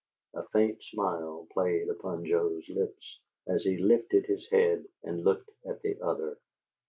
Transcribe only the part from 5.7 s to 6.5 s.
the other.